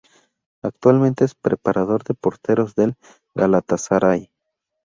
Actualmente 0.63 1.25
es 1.25 1.35
preparador 1.35 2.03
de 2.03 2.15
porteros 2.15 2.73
del 2.73 2.95
Galatasaray. 3.35 4.31